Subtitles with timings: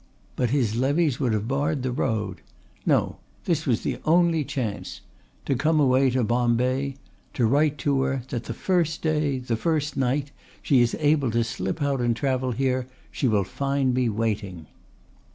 [0.35, 2.41] But his levies would have barred the road.
[2.87, 5.01] No, this was the only chance:
[5.45, 6.95] to come away to Bombay,
[7.35, 10.31] to write to her that the first day, the first night
[10.63, 14.65] she is able to slip out and travel here she will find me waiting."